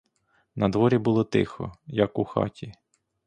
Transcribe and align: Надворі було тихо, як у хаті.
Надворі 0.55 0.97
було 0.97 1.23
тихо, 1.23 1.75
як 1.87 2.19
у 2.19 2.25
хаті. 2.25 2.73